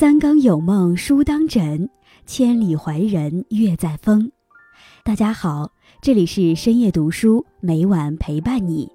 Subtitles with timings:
[0.00, 1.86] 三更有梦书当枕，
[2.24, 4.32] 千里怀人月在风。
[5.04, 8.90] 大家好，这里是深夜读书，每晚陪伴你。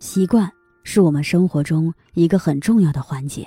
[0.00, 0.50] 习惯
[0.82, 3.46] 是我们生活中一个很重要的环节，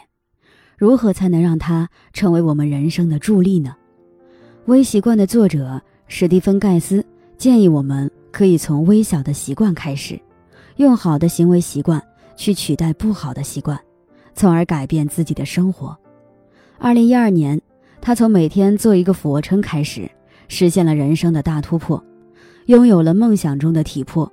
[0.78, 3.76] 如何才能让它成为我们人生的助力呢？
[4.68, 7.06] 《微习惯》的作者史蒂芬·盖斯
[7.38, 10.18] 建议我们可以从微小的习惯开始，
[10.78, 12.02] 用好的行为习惯
[12.38, 13.78] 去取代不好的习惯，
[14.34, 15.94] 从而改变自己的生活。
[16.84, 17.62] 二零一二年，
[18.02, 20.12] 他从每天做一个俯卧撑开始，
[20.50, 22.04] 实现了人生的大突破，
[22.66, 24.30] 拥有了梦想中的体魄，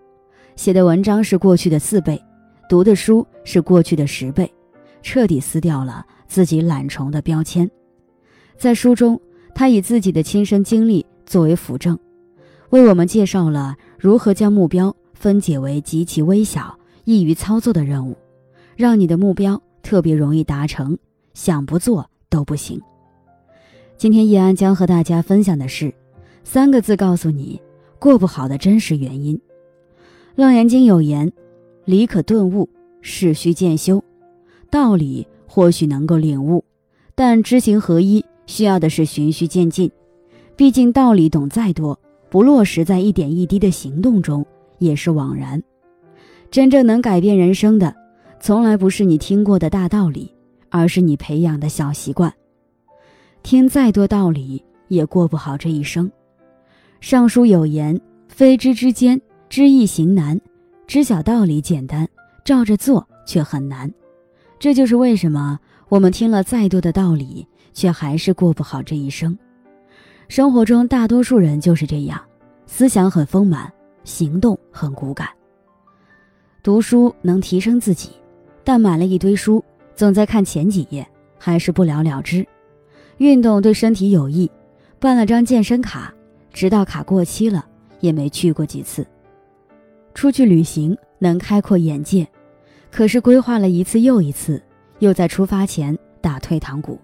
[0.57, 2.21] 写的文章是过去的四倍，
[2.69, 4.53] 读的书是过去的十倍，
[5.01, 7.71] 彻底撕掉了自己懒虫的标签。
[8.59, 9.21] 在书中，
[9.55, 11.97] 他以自己的亲身经历作为辅证，
[12.71, 18.17] 为我们介绍了如何将目标分解为极其微小、易于操作的任务，
[18.75, 20.99] 让你的目标特别容易达成，
[21.33, 22.11] 想不做。
[22.31, 22.81] 都不行。
[23.99, 25.93] 今天叶安将和大家分享的是
[26.43, 27.61] 三个字，告诉你
[27.99, 29.37] 过不好的真实原因。
[30.37, 31.31] 《楞严经》有言
[31.85, 32.67] ：“理可顿悟，
[33.03, 34.03] 事须渐修。”
[34.71, 36.65] 道理或许能够领悟，
[37.15, 39.91] 但知行合一需要的是循序渐进。
[40.57, 41.99] 毕竟道理懂再多，
[42.31, 44.47] 不落实在一点一滴的行动中，
[44.79, 45.63] 也是枉然。
[46.51, 47.95] 真正能改变人生的，
[48.41, 50.33] 从来不是你听过的大道理。
[50.71, 52.33] 而是你培养的小习惯，
[53.43, 56.11] 听再多道理也过不好这一生。
[57.01, 60.41] 尚书有言：“非知之间，知易行难。
[60.87, 62.09] 知晓道理简单，
[62.45, 63.93] 照着做却很难。”
[64.59, 69.37] 这就是为什么我们听了再多的道理，却还是过不好这一生。
[70.29, 72.21] 生活中大多数人就是这样，
[72.67, 73.73] 思想很丰满，
[74.05, 75.29] 行动很骨感。
[76.63, 78.11] 读书能提升自己，
[78.63, 79.65] 但买了一堆书。
[80.01, 82.43] 总在看前几页，还是不了了之。
[83.19, 84.51] 运动对身体有益，
[84.99, 86.11] 办了张健身卡，
[86.55, 87.67] 直到卡过期了，
[88.01, 89.07] 也没去过几次。
[90.15, 92.27] 出去旅行能开阔眼界，
[92.91, 94.63] 可是规划了一次又一次，
[95.01, 96.99] 又在出发前打退堂鼓，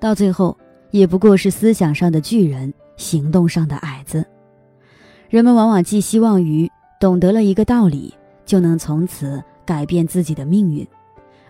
[0.00, 0.56] 到最后
[0.90, 4.24] 也不过是思想上的巨人，行动上的矮子。
[5.28, 8.14] 人们往往寄希望于懂得了一个道理，
[8.46, 10.88] 就能从此改变自己的命运。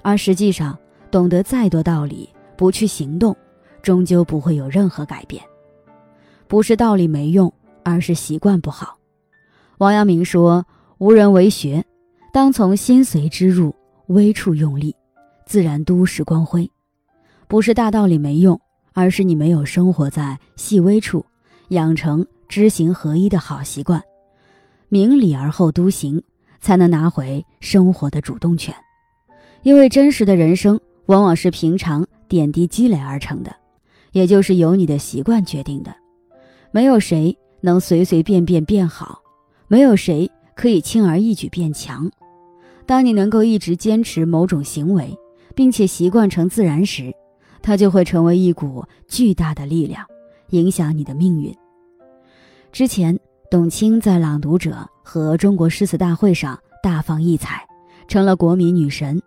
[0.09, 0.75] 而实际上，
[1.11, 2.27] 懂得再多道理，
[2.57, 3.37] 不去行动，
[3.83, 5.45] 终究不会有任何改变。
[6.47, 7.53] 不是道理没用，
[7.83, 8.97] 而是习惯不好。
[9.77, 10.65] 王阳明说
[10.97, 11.85] ：“无人为学，
[12.33, 13.77] 当从心随之入，
[14.07, 14.97] 微处用力，
[15.45, 16.71] 自然都市光辉。”
[17.47, 18.59] 不是大道理没用，
[18.95, 21.23] 而是你没有生活在细微处，
[21.69, 24.03] 养成知行合一的好习惯，
[24.89, 26.23] 明理而后都行，
[26.63, 28.75] 才能拿回生活的主动权。
[29.63, 33.55] 因为真实的人生往往是平常点滴积累而成的，
[34.13, 35.95] 也就是由你的习惯决定的。
[36.71, 39.21] 没有谁能随随便便变好，
[39.67, 42.11] 没有谁可以轻而易举变强。
[42.87, 45.17] 当你能够一直坚持某种行为，
[45.55, 47.13] 并且习惯成自然时，
[47.61, 50.07] 它就会成为一股巨大的力量，
[50.51, 51.55] 影响你的命运。
[52.71, 53.19] 之前，
[53.51, 54.71] 董卿在《朗读者》
[55.03, 57.67] 和中国诗词大会上大放异彩，
[58.07, 59.21] 成了国民女神。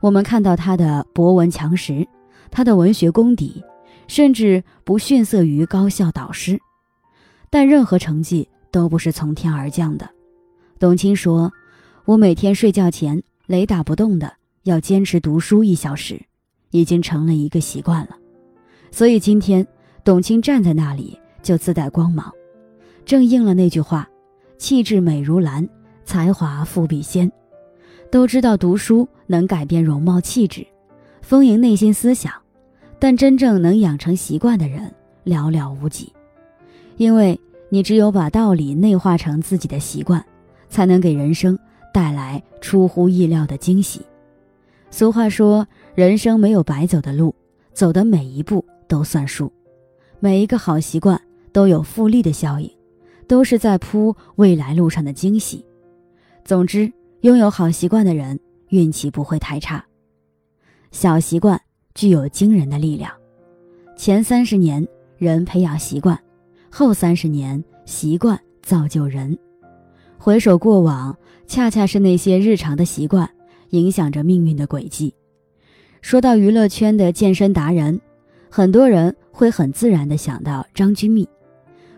[0.00, 2.08] 我们看到他的博闻强识，
[2.50, 3.62] 他的文学功底，
[4.08, 6.58] 甚至不逊色于高校导师。
[7.50, 10.08] 但任何成绩都不是从天而降的。
[10.78, 11.52] 董卿说
[12.06, 16.18] ：“我每天睡觉前雷打不动的要坚持读书一小时，
[16.70, 18.16] 已经成了一个习惯了。
[18.90, 19.66] 所以今天
[20.02, 22.32] 董卿站在那里就自带光芒，
[23.04, 24.08] 正应了那句话：
[24.56, 25.68] 气质美如兰，
[26.04, 27.30] 才华富比仙。”
[28.10, 30.66] 都知道读书能改变容貌气质，
[31.22, 32.32] 丰盈内心思想，
[32.98, 34.92] 但真正能养成习惯的人
[35.24, 36.12] 寥寥无几。
[36.96, 37.38] 因为
[37.68, 40.24] 你只有把道理内化成自己的习惯，
[40.68, 41.56] 才能给人生
[41.94, 44.00] 带来出乎意料的惊喜。
[44.90, 45.64] 俗话说，
[45.94, 47.32] 人生没有白走的路，
[47.72, 49.52] 走的每一步都算数。
[50.18, 51.18] 每一个好习惯
[51.52, 52.68] 都有复利的效应，
[53.28, 55.64] 都是在铺未来路上的惊喜。
[56.44, 56.92] 总之。
[57.22, 58.40] 拥有好习惯的人，
[58.70, 59.84] 运气不会太差。
[60.90, 61.60] 小习惯
[61.94, 63.12] 具有惊人的力量。
[63.94, 64.86] 前三十年，
[65.18, 66.16] 人培养习惯；
[66.70, 69.38] 后三十年，习惯造就人。
[70.16, 71.14] 回首过往，
[71.46, 73.28] 恰恰是那些日常的习惯，
[73.68, 75.14] 影响着命运的轨迹。
[76.00, 78.00] 说到娱乐圈的健身达人，
[78.48, 81.28] 很多人会很自然地想到张钧甯。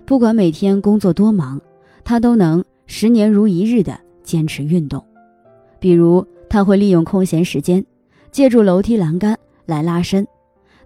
[0.05, 1.61] 不管每天工作多忙，
[2.03, 5.07] 他都能十年如一日地坚持运动。
[5.82, 7.84] 比如，他会利用空闲时间，
[8.31, 9.37] 借助楼梯栏杆
[9.67, 10.25] 来拉伸，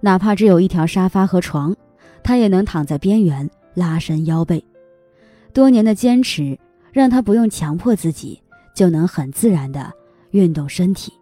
[0.00, 1.76] 哪怕只有一条沙发和床，
[2.22, 4.64] 他也能躺在边缘拉伸腰背。
[5.52, 6.58] 多年的坚持
[6.92, 8.40] 让他不用强迫自己，
[8.74, 9.92] 就能很自然地
[10.30, 11.12] 运动身体。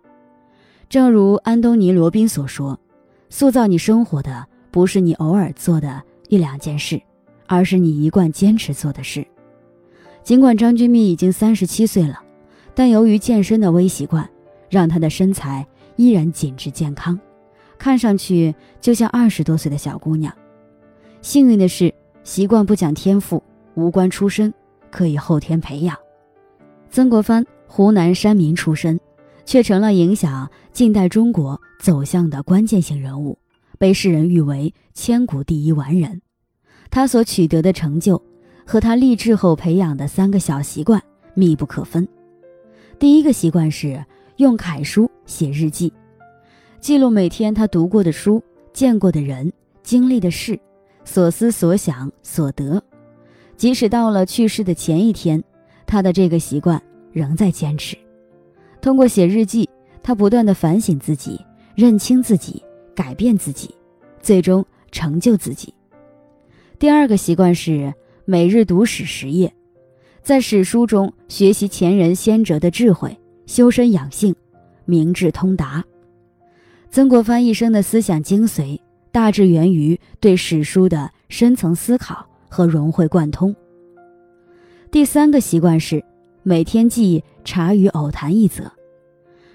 [0.88, 2.78] 正如安东尼·罗宾所说
[3.28, 7.02] ：“塑造你生活的不是你偶尔做的一两件事，
[7.48, 9.26] 而是你一贯坚持做的事。”
[10.22, 12.22] 尽管张君密已经三十七岁了，
[12.74, 14.28] 但由于健身的微习惯，
[14.68, 15.66] 让她的身材
[15.96, 17.18] 依然紧致健康，
[17.78, 20.32] 看上去就像二十多岁的小姑娘。
[21.22, 23.42] 幸运的是，习惯不讲天赋，
[23.74, 24.52] 无关出身，
[24.90, 25.96] 可以后天培养。
[26.90, 28.98] 曾国藩，湖南山民出身，
[29.44, 33.38] 却成了影响近代中国走向的关键性人物，
[33.78, 36.20] 被世人誉为千古第一完人。
[36.90, 38.22] 他所取得的成就。
[38.66, 40.98] 和他立志后培养的三个小习惯
[41.34, 42.08] 密不可分。
[42.99, 44.02] 第一个习惯是
[44.37, 45.93] 用楷书写日记，
[46.81, 48.43] 记录每天他读过的书、
[48.73, 49.52] 见过的人、
[49.82, 50.58] 经历的事、
[51.05, 52.82] 所思所想所得。
[53.56, 55.43] 即使到了去世的前一天，
[55.87, 56.81] 他的这个习惯
[57.12, 57.96] 仍在坚持。
[58.81, 59.69] 通过写日记，
[60.02, 61.41] 他不断的反省自己、
[61.75, 62.62] 认清自己、
[62.94, 63.75] 改变自己，
[64.20, 65.73] 最终成就自己。
[66.79, 67.93] 第二个习惯是。
[68.26, 69.52] 每日读史十页，
[70.24, 74.34] 在史书中学习前人先哲的智慧，修身养性，
[74.86, 75.84] 明智通达。
[76.90, 78.80] 曾国藩一生的思想精髓，
[79.12, 83.54] 大致源于对史书的深层思考和融会贯通。
[84.90, 86.02] 第三个习惯是
[86.42, 88.72] 每天记茶余偶谈一则，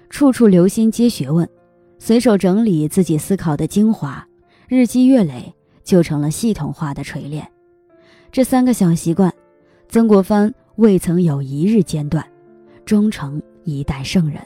[0.08, 1.48] 处处留心皆学问，
[1.98, 4.24] 随手整理自己思考的精华，
[4.68, 5.52] 日积月累
[5.82, 7.44] 就成了系统化的锤炼。
[8.30, 9.34] 这三个小习惯，
[9.90, 12.24] 曾国藩未曾有一日间断，
[12.84, 14.40] 终成一代圣人。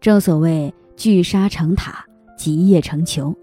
[0.00, 2.02] 正所谓聚沙成塔，
[2.34, 3.36] 集腋成裘，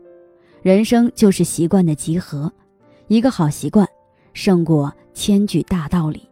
[0.64, 2.52] 人生就是习惯的集合。
[3.08, 3.88] 一个好习惯，
[4.34, 6.28] 胜过千句大道理。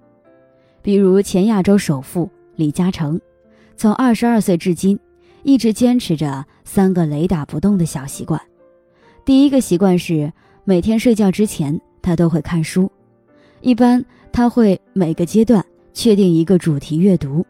[0.82, 3.22] 比如前亚洲首富李嘉诚，
[3.78, 5.00] 从二十二岁至今，
[5.44, 8.42] 一直坚持着三个雷打不动的小习惯。
[9.24, 10.34] 第一个习惯是
[10.64, 12.92] 每天睡觉之前，他都会看书。
[13.62, 15.64] 一般他会每个阶段
[15.94, 17.46] 确定一个主题阅读，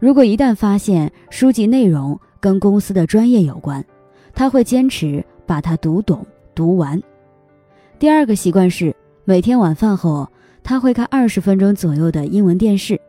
[0.00, 3.82] 如果一旦发现书籍内容跟公司的专业有关，
[4.34, 7.00] 他会坚持把它读懂读完。
[8.00, 10.28] 第二个习惯是每天晚饭后
[10.64, 13.00] 他会看二十分钟左右的英文电视，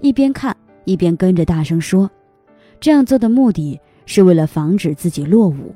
[0.00, 2.08] 一边看一边跟着大声说，
[2.78, 5.74] 这样做的目的是为了防止自己落伍。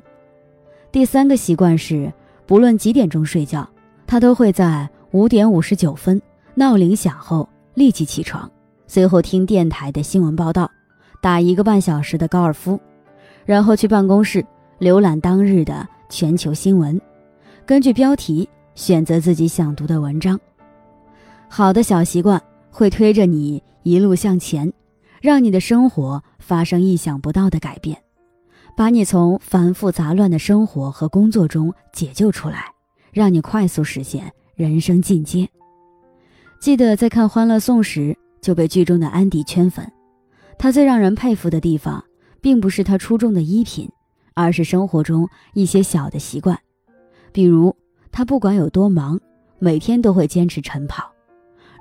[0.93, 2.11] 第三个习惯是
[2.47, 3.69] 不论几点钟睡觉，
[4.07, 4.89] 他都会在。
[5.11, 6.21] 五点五十九分，
[6.55, 8.49] 闹铃响后立即起床，
[8.87, 10.69] 随后听电台的新闻报道，
[11.21, 12.79] 打一个半小时的高尔夫，
[13.45, 14.45] 然后去办公室
[14.79, 16.99] 浏览当日的全球新闻，
[17.65, 20.39] 根据标题选择自己想读的文章。
[21.47, 24.71] 好的小习惯会推着你一路向前，
[25.21, 27.97] 让你的生活发生意想不到的改变，
[28.75, 32.65] 把你从繁复杂乱的生活和工作中解救出来，
[33.13, 34.31] 让你快速实现。
[34.55, 35.49] 人生进阶。
[36.59, 39.89] 记得在看《欢乐颂》时就被剧中的安迪圈粉。
[40.57, 42.03] 他最让人佩服的地方，
[42.41, 43.89] 并不是他出众的衣品，
[44.33, 46.59] 而是生活中一些小的习惯。
[47.31, 47.73] 比如，
[48.11, 49.17] 他不管有多忙，
[49.57, 51.09] 每天都会坚持晨跑。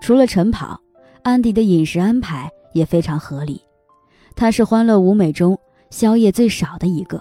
[0.01, 0.81] 除了晨跑，
[1.23, 3.61] 安迪的饮食安排也非常合理。
[4.37, 5.59] 他是欢乐舞美中
[5.91, 7.21] 宵夜最少的一个。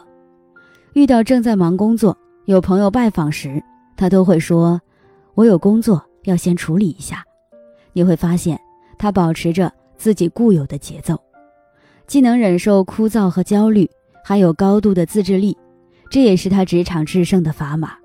[0.93, 3.63] 遇到正在忙工作、有朋友拜访时，
[3.95, 4.79] 他都会说。
[5.33, 7.23] 我有工作要先处理一下，
[7.97, 8.61] 你会发现
[8.95, 11.19] 他保持着自己固有的节奏，
[12.05, 13.89] 既能忍受枯燥和焦虑，
[14.23, 15.57] 还有高度的自制力，
[16.11, 17.97] 这也是他职场制胜的砝码。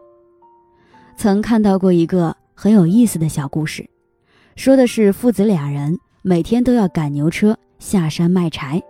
[1.15, 3.87] 曾看到过一个很有意思的小故事，
[4.57, 8.83] 说的是父子俩人每天都要赶牛车下山卖柴，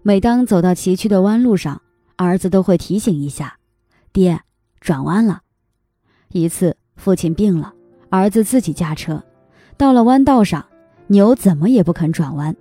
[0.00, 1.82] 每当走到崎岖的弯路上，
[2.16, 3.58] 儿子都会提醒一下
[4.10, 4.40] ：“爹，
[4.80, 5.42] 转弯了。”
[6.32, 6.78] 一次。
[6.96, 7.74] 父亲病了，
[8.08, 9.20] 儿子自己驾车，
[9.76, 10.64] 到了弯道上，
[11.08, 12.54] 牛怎么也不肯转弯，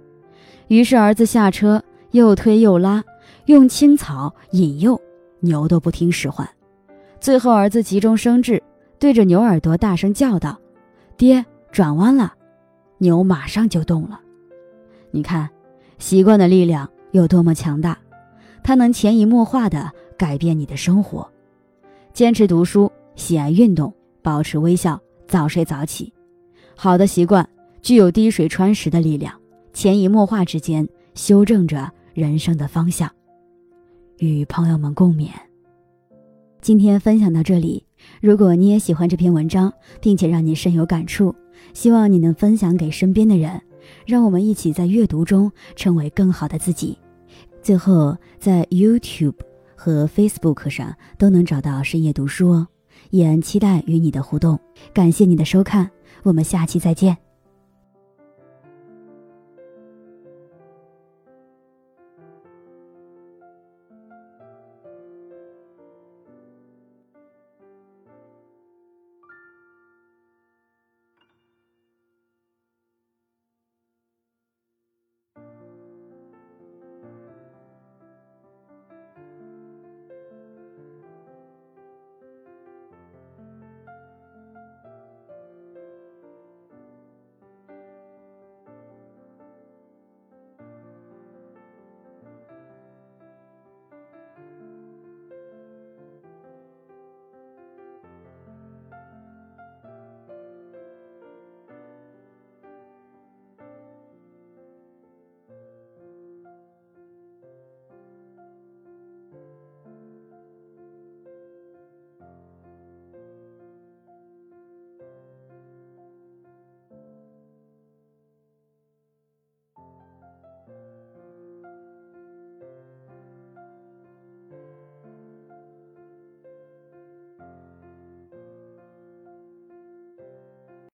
[0.68, 3.04] 于是儿子下车又推又拉，
[3.46, 5.00] 用青草引诱，
[5.40, 6.48] 牛都不听使唤。
[7.20, 8.62] 最后儿子急中生智，
[9.00, 10.60] 对着牛耳朵大声叫道
[11.16, 12.34] ：“爹，转弯了！”
[13.00, 14.20] 牛马上就动了。
[15.12, 15.50] 你看，
[16.00, 17.98] 习惯的力量有多么强大，
[18.64, 21.30] 它能潜移默化地改变你的生活。
[22.14, 23.94] 坚持读书，喜爱运动。
[24.22, 26.14] 保持微笑，早睡早起，
[26.76, 27.48] 好的习惯
[27.82, 29.34] 具有滴水穿石的力量，
[29.74, 33.10] 潜移默化之间修正着人生的方向。
[34.20, 35.30] 与朋友们共勉。
[36.62, 37.86] 今天分享到这里。
[38.22, 41.34] 如果你也喜欢这篇文章，并且让你深有感触，
[41.74, 43.62] 希望你能分享给身边的人，
[44.06, 46.98] 让我们一起在阅读中成为更好的自己。
[47.62, 49.36] 最后，在 YouTube
[49.76, 52.68] 和 Facebook 上都能找到深夜读书哦。
[53.10, 54.60] 也期待与你的互动，
[54.94, 55.90] 感谢你的收看，
[56.24, 57.33] 我们下期再见。